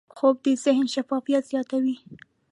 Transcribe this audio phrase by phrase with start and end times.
[0.15, 1.95] خوب د ذهن شفافیت زیاتوي